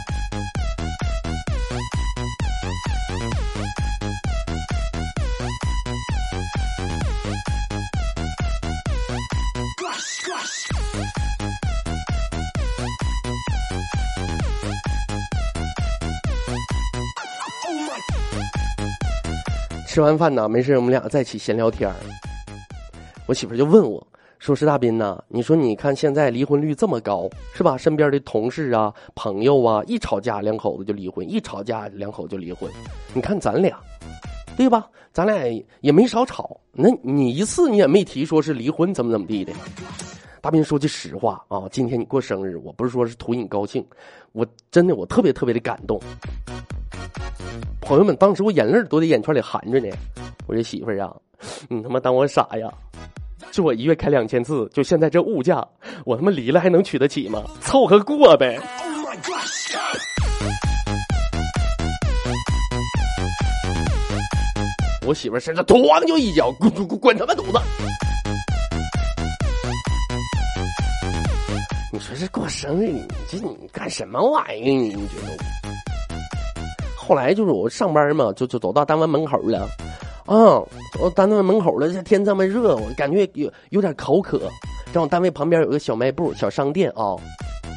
[19.90, 21.90] 吃完饭呢，没事，我们俩在一起闲聊天
[23.28, 24.06] 我媳妇就问我，
[24.38, 27.76] 说是大斌呐，你说你看现在离婚率这么高，是吧？
[27.76, 32.70] 身边的同事啊、朋友啊，一吵架两口子就离婚，一吵架两口子就离婚。
[33.14, 33.80] 你看咱俩，
[34.56, 34.88] 对吧？
[35.12, 39.52] 咱俩也没少吵，那你一次你也没提说是离婚怎么怎么地的。
[40.42, 43.84] 大斌说句实话啊，今天你过生日，我不是说是图你高兴，
[44.34, 46.00] 我真的我特别特别的感动。
[47.82, 49.90] 朋友们，当时我眼泪都在眼圈里含着呢。
[50.48, 51.16] 我这媳妇儿啊，
[51.70, 52.72] 你他妈当我傻呀？
[53.52, 55.66] 就我一月开两千次，就现在这物价，
[56.06, 57.44] 我他妈离了还能娶得起吗？
[57.62, 58.60] 凑合过呗。
[65.08, 67.60] 我媳妇儿身上咣就一脚，滚滚滚滚他妈犊子！
[71.94, 74.66] 你说这过生日，你这你干什么玩意儿？
[74.66, 75.38] 你你觉得？
[76.98, 79.70] 后来就是我上班嘛，就就走到单位门口了，
[80.26, 80.60] 啊，
[81.00, 84.42] 我单位门口了，这天这么热，我感觉有有点口渴。
[84.92, 87.16] 正好单位旁边有个小卖部、小商店啊，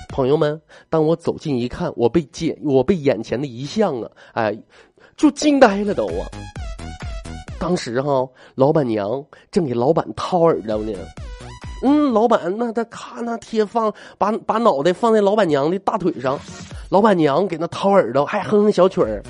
[0.08, 0.58] 朋友们，
[0.88, 4.58] 当我走近一看，我被见，我被眼前的一项啊，哎，
[5.16, 6.24] 就惊呆了都啊！
[7.58, 10.92] 当时哈，老板娘正给老板掏耳朵呢，
[11.82, 16.38] 嗯，老板那他咔那贴放，把把脑袋放在老板娘的大腿上。
[16.88, 19.22] 老板娘给那掏耳朵，还哼哼小曲儿，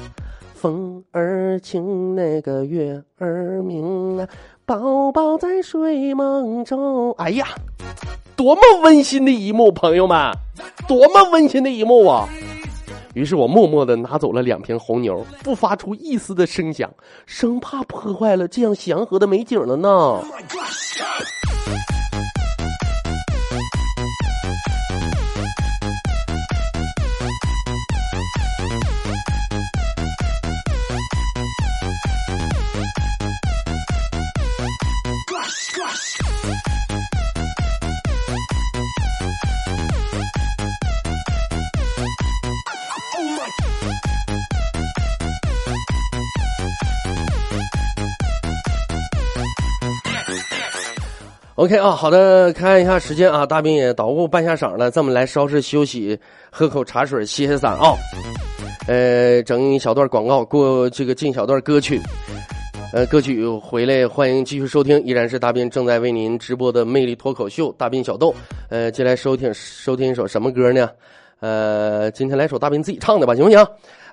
[0.59, 4.29] 风儿轻，那个月儿明啊，
[4.67, 7.13] 宝宝在睡梦中。
[7.13, 7.47] 哎呀，
[8.35, 10.33] 多么温馨的一幕，朋友们，
[10.89, 12.29] 多么温馨的一幕啊！
[13.15, 16.93] 于是我默默的拿走了两瓶红牛，不发出一丝的声响，
[17.25, 20.21] 生怕破坏了这样祥和的美景了呢。
[51.59, 56.17] OK 啊，好的，看一下时间啊，大兵也捣鼓半下晌了，咱们来稍事休息，
[56.53, 57.97] 喝口茶水歇歇嗓啊。
[58.87, 62.01] 呃，整一小段广告，过这个进小段歌曲。
[62.93, 68.33] 呃，歌曲回来，欢迎继续收听，依然是大兵正在为您直播的魅力脱口秀，大兵小豆。
[68.69, 70.89] 呃，接下来收听收听一首什么歌呢？
[71.41, 73.65] 呃，今天来首大兵自己唱的吧，行不行？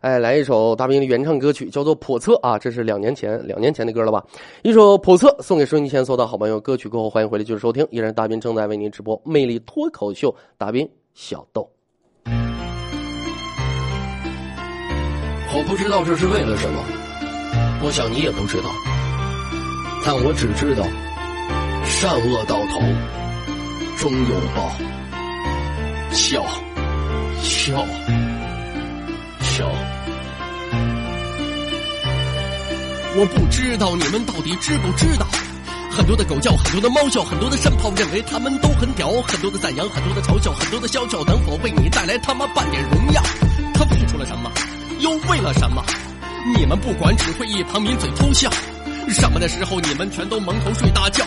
[0.02, 4.24] 哎，来一首大兵的原唱歌曲，叫做《叵测》啊，这是两年前两年前的歌了吧？
[4.62, 6.60] 一首《叵测》送给收音机前所有的好朋友。
[6.60, 11.68] 歌曲过后，欢迎回来继续收听，依然大兵正在为您直播魅力脱口秀，大兵小豆。
[15.58, 16.84] 我不知道这是为了什么，
[17.84, 18.70] 我想你也不知道，
[20.06, 20.84] 但我只知道，
[21.86, 22.80] 善恶到头
[23.98, 24.70] 终有报，
[26.12, 26.46] 笑
[27.42, 27.86] 笑
[29.42, 29.70] 笑。
[33.18, 35.26] 我不知道你们到底知不知道，
[35.90, 43.24] 很多的狗叫，很多的猫叫，很多的山炮认为他们都很屌，很多的赞扬，很多的嘲笑，很多的笑笑，能否为你带来他妈半点荣耀？
[43.74, 44.52] 他付出了什么？
[45.00, 45.82] 又为了什么？
[46.58, 48.50] 你们不管，只会一旁抿嘴偷笑。
[49.10, 51.26] 什么的时候，你们全都蒙头睡大觉。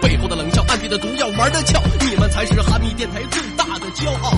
[0.00, 4.32] 背后的冷笑，暗地的毒药，玩的俏，你们才是哈密电台最大的骄傲。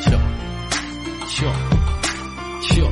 [0.00, 0.12] 笑
[1.28, 1.46] 笑
[2.60, 2.84] 笑。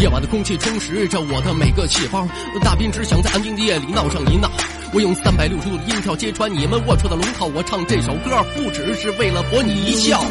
[0.00, 2.26] 夜晚的空气充实着我的每个细胞，
[2.62, 4.50] 大兵只想在安静的夜里闹上一闹。
[4.92, 10.22] 我用三百六十度的音跳揭穿你们龌龊的龙套，我唱这首歌不只是为了博你一笑。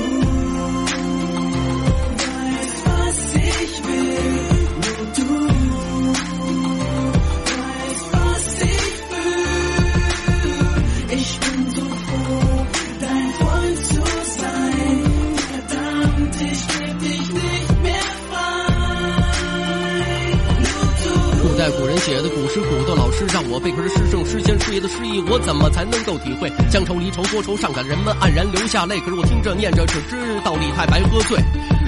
[22.71, 26.49] 古诗古的老师让我背，可是诗圣诗仙诗爷的诗意，我怎么才能够体会？
[26.69, 28.97] 乡愁离愁多愁善感，人们黯然流下泪。
[29.01, 31.37] 可是我听着念着，只知道李太白喝醉。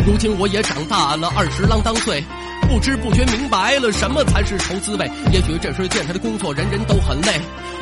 [0.05, 2.21] 如今我也长大了，二十啷当岁，
[2.69, 5.09] 不知不觉明白了什么才是愁滋味。
[5.31, 7.39] 也许这是电台的工作，人人都很累。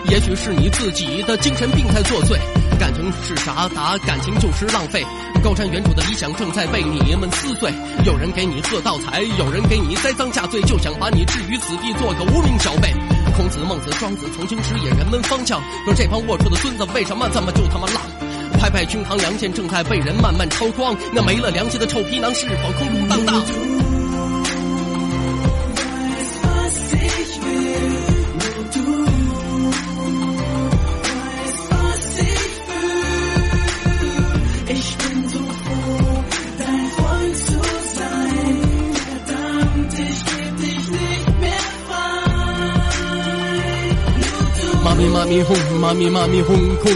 [0.07, 2.37] 也许是你自己的精神病在作祟。
[2.81, 3.69] 感情是啥？
[3.75, 5.05] 答感情就是浪费。
[5.43, 7.71] 高瞻远瞩的理想正在被你们撕碎。
[8.03, 12.91] 有人给你喝倒彩，有人给你栽赃下罪，就想把你置于死地，做个无名小辈。
[13.37, 18.01] 孔子、孟子、庄子曾经指引人们方向，可这帮龌龊的孙子为什么这么就他妈浪？
[18.59, 20.95] 拍拍胸膛，良心正在被人慢慢抄光。
[21.13, 23.90] 那没了良心的臭皮囊是否空空荡荡？
[45.31, 46.91] 咪哄，妈咪妈咪哄空，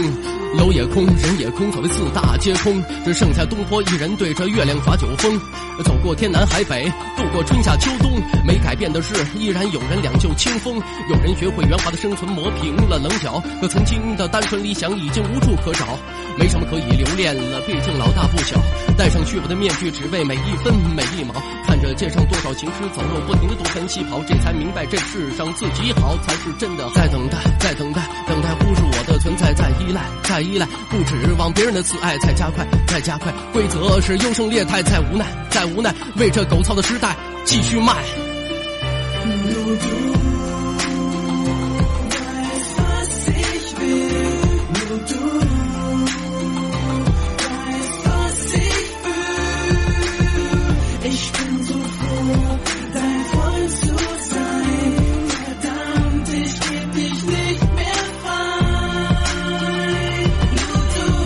[0.58, 5.40] 楼也空，人也空，所谓四大皆空，只剩下东坡一人对着月亮发酒疯。
[5.84, 8.10] 走过天南海北，度过春夏秋冬，
[8.44, 13.42] 没改变的是，依然有人两袖清风，有人学会圆滑的生存，磨平了棱角。
[13.60, 15.98] 可曾经的单纯理想已经无处可找，
[16.38, 18.56] 没什么可以留恋了，毕竟老大不小。
[18.96, 21.34] 戴上虚伪的面具，只为每一分每一毛。
[21.66, 26.88] 看着街上多少行尸走肉，不停的东奔西跑，这才明白这世上自己好才是真的。
[26.94, 33.32] 在等待，在等待，等待忽视我的存在，在依赖，在依赖，不指望别人的慈爱，在加快，在加快。
[33.52, 37.94] 规则是优胜劣汰，在无奈，在无奈，为这狗操的时代继续卖。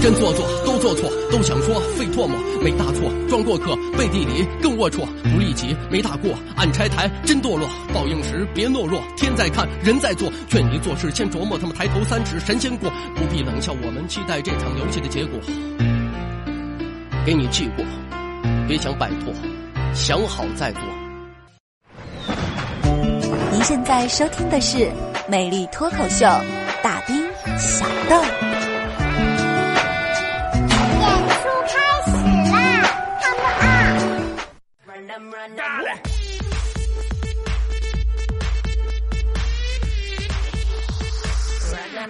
[0.03, 0.49] 真做作，
[0.81, 7.69] 做错，都想说，费唾沫，没大错，装过客，背地里更龌龊，不利己，没大过，暗拆台真堕落。
[7.93, 15.39] 报应时别懦弱，天在看，人在做，劝你做事先琢磨，他们抬头三尺神仙过，不必冷笑我们期待这场游戏的结果。
[17.27, 17.85] 给你记过，
[18.67, 19.33] 别想摆脱，
[19.95, 20.83] 想好再做。
[23.53, 24.79] 您现在收听的是
[25.29, 26.25] 《美丽脱口秀》，
[26.83, 27.15] 大兵
[27.59, 28.50] 小豆。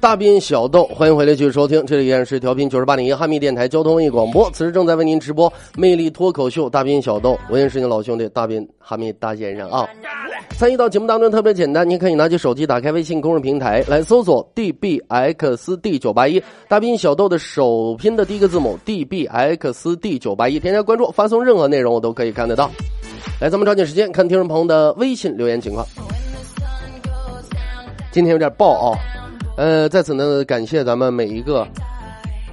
[0.00, 9.86] 大斌小豆，欢迎回来继续收听，这里依然是调频九十八点一哈密电台交通文艺广播，此时正在为您直播魅力脱口秀，大斌小豆，我也是你老兄弟大斌哈密大先生啊。
[10.56, 22.70] 参与到节目当中特别简单，您可以拿起手机，打开微信公众平台来搜索 dbxd 九八一，大斌小豆的首拼的第一个字母 dbxd 九八一，添加关注，发送任何内容我都可以看得到。
[23.38, 25.86] 来，咱们抓紧时间看听众朋友的微信留言情况。
[28.12, 28.98] 今天有点爆啊，
[29.60, 31.68] 呃，在此呢，感谢咱们每一个，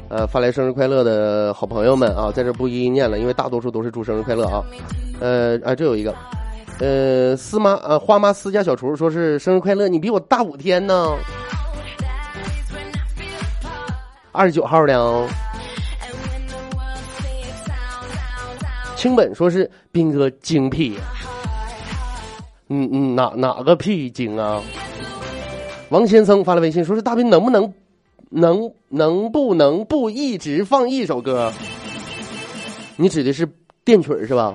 [0.10, 4.62] 呃，发来生日快乐的好朋友们啊，在这不一一念了，因为大多数都是祝生日快乐啊，
[5.22, 6.14] 呃，啊，这有一个，
[6.82, 11.16] 呃，司妈，呃，花妈私家小厨说是生日快乐，你比我大五天呢，
[14.34, 15.26] 二十九号的哦，
[18.98, 21.00] 清本说是斌哥精辟，
[22.68, 24.62] 嗯嗯，哪哪个屁精啊？
[25.90, 27.74] 王先生发了微信，说是大斌能不能，
[28.30, 31.52] 能能不能不一直放一首歌？
[32.98, 33.48] 你指的是
[33.86, 34.54] 电曲是吧？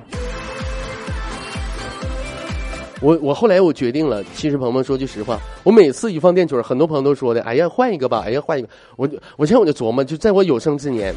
[3.01, 11.13] 我我后来我决定了，其实朋友们说句实话，我每次一放电曲，很多朋友都说的，哎呀换一个吧，哎呀换一个，我我现在我就琢磨，就在我有生之年，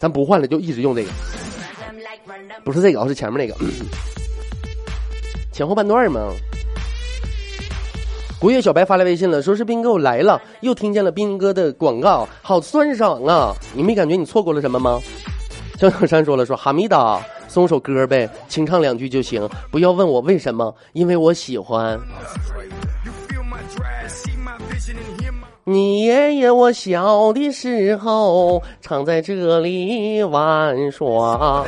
[0.00, 1.10] 咱不换了，就一直用这个，
[2.64, 3.54] 不是这个，是前面那个，
[5.52, 6.20] 前后半段嘛。
[8.44, 13.56] 古月小白发来微信了，说是斌哥我来了，又听见了斌哥的广告，好酸爽啊！
[13.72, 15.00] 你没感觉你错过了什么吗？
[15.78, 21.98] 江小山说了，说哈密达送首歌呗，清唱两句就行，不要问我为什么，因为我喜欢。
[25.64, 31.64] 你爷爷我小的时候常在这里玩耍。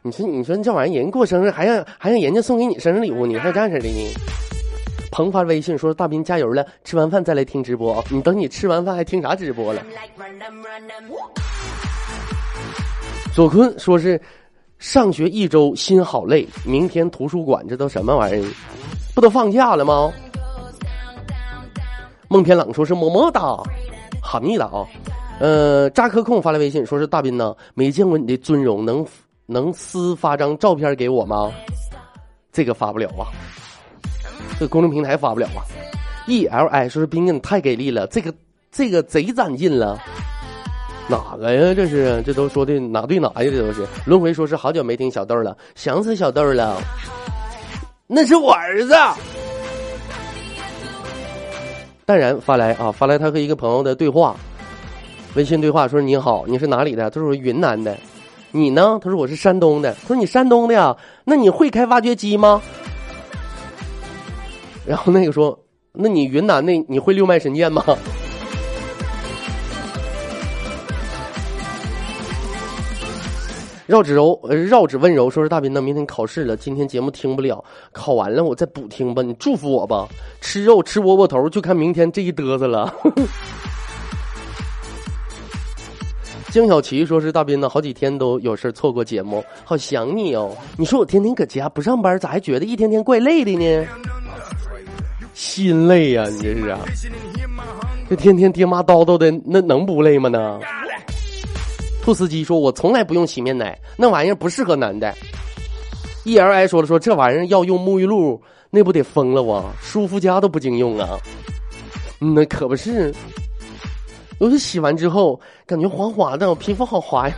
[0.00, 4.14] 你说你说这玩意儿，人过生日还让还让人家送给你生日礼物，你还这样式的呢？
[5.12, 8.02] 鹏发微信说：“大斌加油了，吃完饭再来听直播啊。
[8.10, 9.82] 你等你吃完饭还听啥直播了？”
[13.34, 14.20] 左坤说是
[14.78, 18.48] 上学一周心好累，明天图书馆这都什么玩意儿？
[19.14, 20.10] 不都放假了吗？
[22.28, 23.62] 孟天朗说是么么哒，
[24.22, 24.86] 哈密达啊。
[25.40, 29.06] 呃，扎克控发来微信说是大斌呢，没见过你的尊容，能
[29.44, 31.52] 能私发张照片给我吗？
[32.50, 33.28] 这个发不了啊。
[34.62, 35.66] 这公众平台发不了啊
[36.28, 38.32] ！E L I 说是斌哥你太给力了，这个
[38.70, 40.00] 这个贼攒劲了，
[41.08, 41.74] 哪个呀？
[41.74, 43.50] 这是这都说的哪对哪呀？
[43.50, 46.80] 这都是轮回说是好久没听小豆了，想死小豆了。
[48.06, 48.94] 那是我儿子。
[52.04, 54.36] 淡然发来啊，发来他和一个朋友的对话，
[55.34, 57.10] 微信对话说你好，你是哪里的？
[57.10, 57.98] 他说云南的，
[58.52, 58.96] 你呢？
[59.02, 59.92] 他说我是山东的。
[60.02, 60.96] 他说你山东的呀？
[61.24, 62.62] 那你会开挖掘机吗？
[64.86, 65.58] 然后那个说
[65.92, 67.84] ：“那你云南那你会六脉神剑吗？”
[73.86, 80.08] 绕指柔，绕指温柔说是大斌呢，明天考试了，今天节目听不了，考完了我再补听吧，你祝福我吧。
[80.40, 82.92] 吃肉吃窝窝头，就看明天这一嘚瑟了。
[86.50, 90.56] 江小琪说是大斌呢，好几天都有事错过节目，好想你哦。
[90.78, 93.86] 你说我天天搁家不上班，咋还觉得一天天怪累的呢？
[95.34, 96.80] 心累呀、你这是啊？
[98.08, 100.60] 这天天爹妈叨叨的，那能不累吗呢？
[102.02, 105.14] 兔司机说：“我从来不用洗面奶，那玩意儿不适合男的。
[106.24, 109.64] ”E L I 说了：“说这玩意儿要用沐浴露，那不得疯了哇？
[109.80, 111.16] 舒肤佳都不经用啊。”，
[112.18, 113.14] 那可不是。
[114.40, 117.36] 有时洗完之后，感觉滑滑的，我皮肤好滑呀。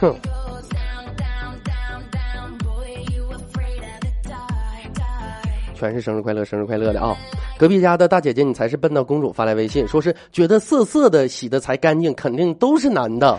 [5.84, 7.14] 全是生日快乐，生日快乐的啊！
[7.58, 13.38] 隔壁家的大姐姐，你才是笨到公主发来微信，说是觉得涩涩的洗的才干净，肯定都是男的。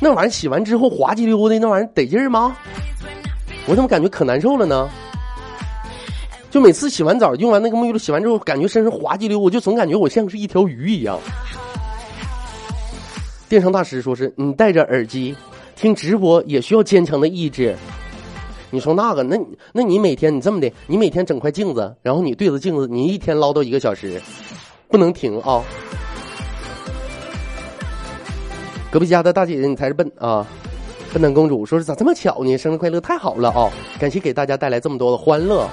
[0.00, 2.56] 那玩意儿洗完之后滑稽溜的，那玩意儿得劲儿吗？
[3.68, 4.88] 我怎么感觉可难受了呢？
[6.50, 11.16] 就每次洗完澡用完那个沐浴露，洗完之后感觉身上滑稽溜，我就总感觉我像是一条鱼一样。
[13.48, 15.36] 电商大师说是你戴着耳机
[15.76, 17.76] 听直播也需要坚强的意志。
[18.74, 24.18] 你说那个，那你那你每天你这么的，你每天整块镜子，然后你对着镜子，你一天唠叨一个小时，
[24.88, 25.62] 不能停啊！
[28.90, 30.46] 隔壁家的大姐姐，你才是笨啊！
[31.12, 32.56] 笨蛋公主说是咋这么巧呢？
[32.56, 33.70] 生日快乐，太好了啊！
[34.00, 35.68] 感谢给大家带来这么多的欢乐。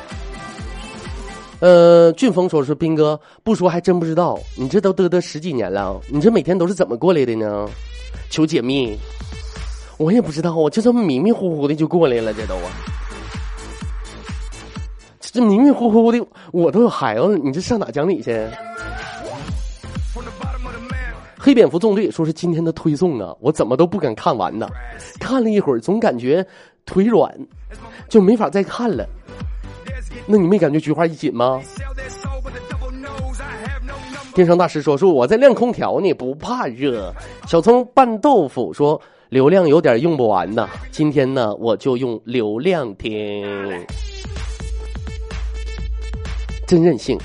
[1.62, 7.66] 呃，俊峰说是斌哥，不说还真不知道，你这都嘚嘚十几年了，你这每天都是怎么过来的呢？
[8.30, 8.98] 求解密。
[10.00, 12.72] 我也不知道，我就这么迷迷糊糊的就过来了，这都啊，
[15.20, 18.48] 这迷迷糊糊的，我都有孩子了，你这上哪讲理去？
[21.38, 24.70] 黑蝙蝠纵队说是今天的推送啊，我怎么都不敢看完呢，
[25.20, 26.46] 看了一会儿总感觉
[26.86, 27.38] 腿软，
[28.08, 29.06] 就没法再看了。
[30.26, 31.62] 那你没感觉菊花一紧吗？
[34.34, 37.14] 电商大师说说我在晾空调呢，不怕热。
[37.48, 39.00] 小葱拌豆腐说。
[39.30, 43.46] 流量有点用不完呐，今天呢我就用流量听，
[46.66, 47.16] 真任性。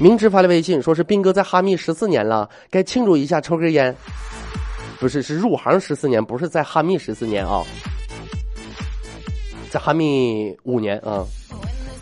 [0.00, 3.94] 明知发来微信说是斌哥在哈密十四年了，该庆祝一下，抽根烟。
[4.98, 7.62] 不是，是入行十四年，不是在哈密十四年啊，
[9.68, 11.26] 在哈密五年啊。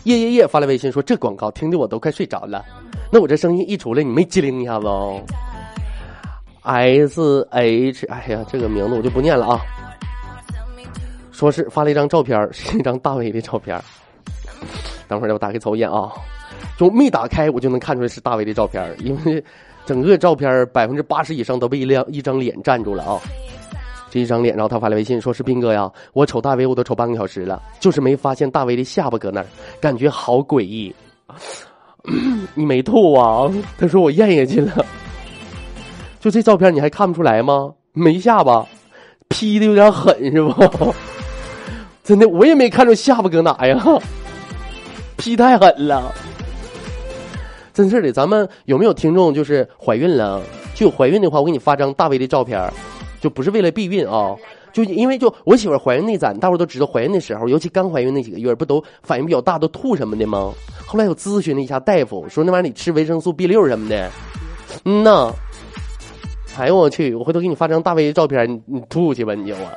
[0.05, 2.63] 夜夜夜发来微信说这广告听得我都快睡着了，
[3.11, 5.21] 那我这声音一出来，你没机灵一下子哦。
[6.63, 9.61] S H，哎呀，这个名字我就不念了啊。
[11.31, 13.79] 说是发了一张照片，是一张大 V 的照片。
[15.07, 16.11] 等会儿我打开瞅一眼啊，
[16.77, 19.43] 就没打开，我就能看出来是大 V 的照片，因为
[19.85, 23.19] 整个照片百分之八十以上都被一辆一张脸占住了啊。
[24.09, 29.47] 这一张脸，然后他发来微信说：“是斌哥呀，我瞅大 V 我都瞅半个小时了，就是没发现大 V 的下巴搁那儿，
[29.81, 30.95] 感觉好诡异。
[32.53, 33.51] 你没吐啊？
[33.77, 34.85] 他说我咽下去了。”
[36.23, 37.69] 就这照片你还看不出来吗？
[37.91, 38.65] 没下巴
[39.27, 40.95] ，P 的有点狠是不？
[42.01, 43.77] 真的，我也没看出下巴搁哪呀，
[45.17, 46.13] P 太狠了。
[47.73, 50.41] 真是的，咱们有没有听众就是怀孕了？
[50.73, 52.71] 就怀孕的话，我给你发张大 V 的照片，
[53.19, 54.33] 就不是为了避孕啊，
[54.71, 60.53] 就因为就我媳妇怀孕那咱大伙都知道，怀孕的时候，尤其刚怀孕那几个月，不都反应比较大，都吐什么的吗？
[60.85, 64.09] 后来我咨询了一下大夫，说那玩意儿你吃维生素 B 六什么的，
[64.85, 65.29] 嗯呐。
[66.55, 67.15] 哎呦我去！
[67.15, 69.73] 我回头给你发张大 V 的照片，你你吐去吧，你就啊。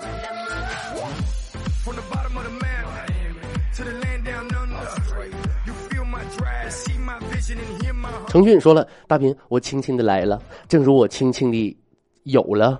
[8.28, 11.76] 程俊说了：“大斌，我轻轻的来了，正如我轻轻的
[12.24, 12.78] 有了。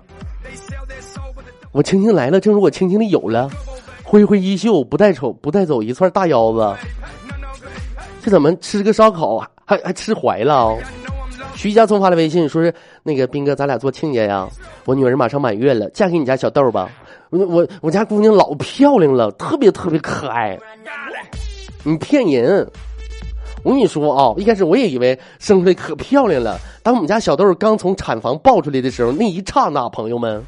[1.71, 3.49] 我轻轻来了，正如我轻轻的有了。
[4.03, 6.75] 挥挥衣袖，不带走不带走一串大腰子。
[8.21, 10.77] 这怎么吃个烧烤还还吃怀了？”
[11.57, 14.47] 徐家聪发来微信，说是那个斌哥，咱俩做亲家呀。
[14.85, 16.87] 我女儿马上满月了，嫁给你家小豆吧。
[17.31, 20.55] 我我我家姑娘老漂亮了，特别特别可爱。
[21.83, 22.69] 你骗人！
[23.63, 26.59] 我跟你说啊，一开始我也以为生出来可漂亮了。
[26.83, 30.39] 当我们家小豆刚从产房抱出来的时候，那一刹那，朋友们，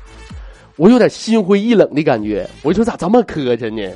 [0.76, 2.48] 我有点心灰意冷的感觉。
[2.62, 3.92] 我就说咋这么磕碜呢？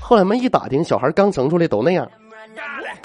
[0.00, 2.10] 后来们一打听，小孩刚生出来都那样。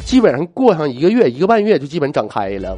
[0.06, 2.78] 基本上过上一个月、一个半月就基本长开了。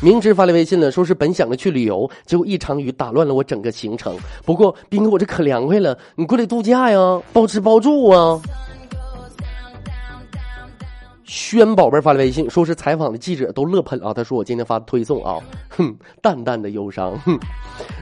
[0.00, 4.16] 明知发来微信了，说是本想着去旅游，结果一场雨打乱了我整个行程。
[4.44, 8.40] 不过斌哥，我这可凉快了，你过来度假呀，包吃包住啊。
[11.32, 14.12] 轩宝贝发来微信，说是采访的记者都乐喷啊。
[14.12, 17.18] 他说我今天发的推送啊，哼，淡淡的忧伤。
[17.20, 17.38] 哼，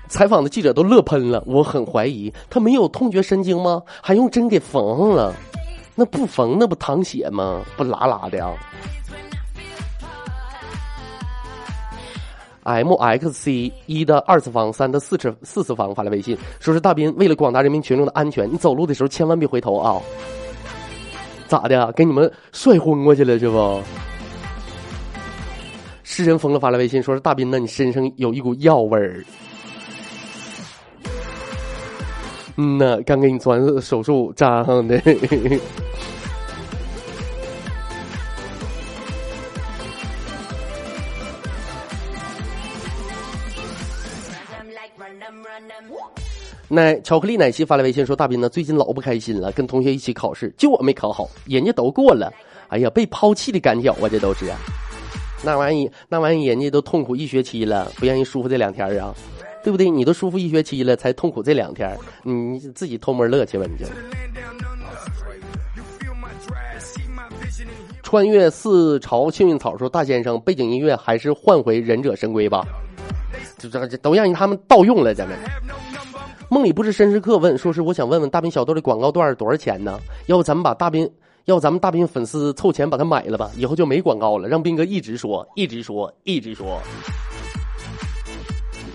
[0.08, 3.80] 采访的记者都乐喷了，我很怀疑他没有痛觉神经吗？
[4.02, 5.32] 还用针给缝上了？
[5.94, 7.62] 那不缝那不淌血吗？
[7.76, 8.52] 不拉拉的啊。
[12.64, 20.02] M X C 一的二次方，三的四次四次方发来微信，说是大斌为了广大人民群众的安全，你走路的时候千万别回头啊。
[21.50, 21.90] 咋的？
[21.96, 23.82] 给你们帅昏过去了是不？
[26.04, 29.24] 诗人疯了发来微信，说是大斌，呢你身上有一股药味儿。
[32.56, 34.96] 嗯呐，刚给你做完手术扎上的。
[46.72, 52.32] 奶巧克力奶昔发来微信说：“大斌呢，最近老不开心了，跟同学一起考试，就我没考好，人家都过了。
[52.68, 54.46] 哎呀，被抛弃的感觉啊，这都是。
[55.42, 59.12] 那玩意那玩意人家都痛苦一学期了，不让人舒服这两天啊。
[59.64, 59.90] 对不对？
[59.90, 63.84] 你都舒服一学期了，才痛苦这两天，你自己偷摸乐去吧，你就。
[68.00, 72.64] 穿越四朝幸运草说：“大先生，背景音乐还是换回忍者神龟吧，
[73.58, 75.36] 这这这都让他们盗用了，咱们。”
[76.50, 80.00] 梦里不是绅士客问，说是我想问问大兵小豆的广告段多少钱呢？
[80.26, 81.08] 要不咱们把大兵，
[81.44, 86.80] 要不咱们大兵粉丝凑钱把它买了吧，以后就没广告了，让兵哥一直说，一直说，一直说。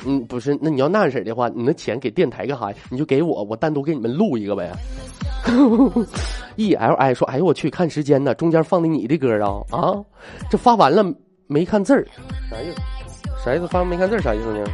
[0.06, 2.78] 嗯，不是，那你要那样式的话，你那钱给电台干啥呀？
[2.92, 4.70] 你就给我，我单独给你们录一个呗。
[6.58, 9.96] E L I 说：“哎呦我去，看时间呢，中间放的你的歌啊啊，
[10.50, 11.06] 这发完了
[11.48, 12.06] 没看字儿，
[12.50, 12.82] 啥意思？
[13.44, 13.68] 啥意思？
[13.68, 14.66] 发完没看字儿啥意思呢？”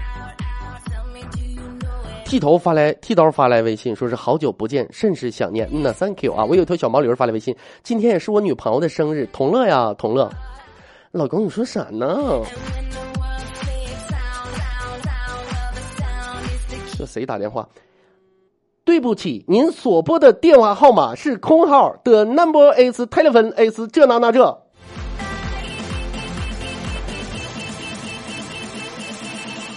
[2.32, 5.68] 剃头发来，剃刀发来微信，说是好久不见，甚是想念。
[5.70, 6.46] 嗯呐，Thank you 啊！
[6.46, 7.54] 我有条小毛驴发来微信，
[7.84, 10.32] 今天也是我女朋友的生日，同乐呀，同乐。
[11.12, 12.42] 老公，你说啥呢？
[16.98, 17.68] 这谁打电话？
[18.86, 24.58] 对不起，您所拨的电话号码是空号的 number is telephone is 这那那这。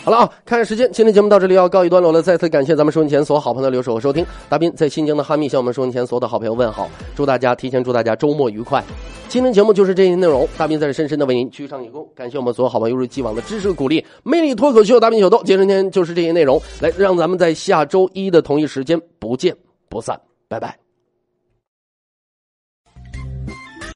[0.04, 2.20] 好了啊，看看时间，今天节目到这里要告一段落了。
[2.20, 4.22] 再次感谢咱们收音前所有好朋友的留守和收听。
[4.50, 8.84] 大斌在新疆的哈密向我们收音前所有的好朋友问好，祝大家提前祝大家周末愉快。
[9.28, 14.04] 今天节目就是这些内容，大斌在这深深的为您鞠上一躬，感谢我们所有好朋友一如既往的支持和鼓励。
[14.22, 19.56] 魅力脱口秀，大斌小豆，今天就是这些内容，来让咱们在下周一的同一时间不见
[19.88, 20.83] 不散，拜拜。